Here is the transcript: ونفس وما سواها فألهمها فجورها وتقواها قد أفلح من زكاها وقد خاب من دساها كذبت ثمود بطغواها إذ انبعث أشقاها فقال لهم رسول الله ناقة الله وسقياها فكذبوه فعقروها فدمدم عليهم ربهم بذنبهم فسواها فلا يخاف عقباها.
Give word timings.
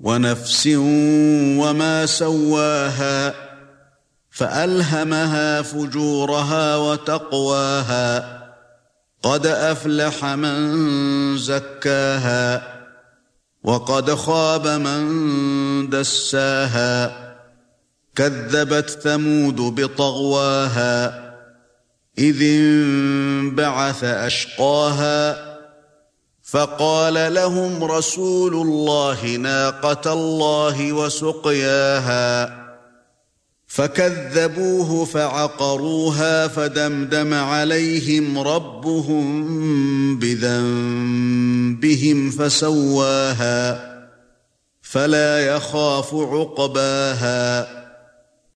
ونفس 0.00 0.66
وما 1.58 2.06
سواها 2.06 3.34
فألهمها 4.30 5.62
فجورها 5.62 6.76
وتقواها 6.76 8.38
قد 9.22 9.46
أفلح 9.46 10.24
من 10.24 10.58
زكاها 11.38 12.62
وقد 13.62 14.14
خاب 14.14 14.68
من 14.68 15.90
دساها 15.90 17.28
كذبت 18.14 18.90
ثمود 18.90 19.56
بطغواها 19.56 21.28
إذ 22.18 22.42
انبعث 22.42 24.04
أشقاها 24.04 25.47
فقال 26.50 27.34
لهم 27.34 27.84
رسول 27.84 28.54
الله 28.54 29.36
ناقة 29.36 30.12
الله 30.12 30.92
وسقياها 30.92 32.58
فكذبوه 33.66 35.04
فعقروها 35.04 36.48
فدمدم 36.48 37.34
عليهم 37.34 38.38
ربهم 38.38 39.28
بذنبهم 40.18 41.50
فسواها 42.30 43.88
فلا 44.82 45.46
يخاف 45.46 46.14
عقباها. 46.14 47.68